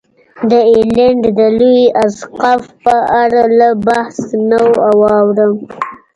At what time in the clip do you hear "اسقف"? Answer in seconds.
2.05-2.61